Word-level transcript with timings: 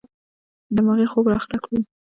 دماغي 0.75 1.05
خوب 1.11 1.25
اخته 1.37 1.57
کړو. 1.63 1.77